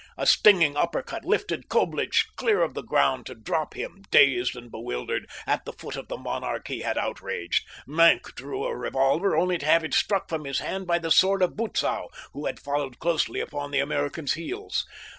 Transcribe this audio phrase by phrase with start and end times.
[0.17, 5.29] A stinging uppercut lifted Coblich clear of the ground to drop him, dazed and bewildered,
[5.45, 7.63] at the foot of the monarch he had outraged.
[7.85, 11.43] Maenck drew a revolver only to have it struck from his hand by the sword
[11.43, 14.87] of Butzow, who had followed closely upon the American's heels.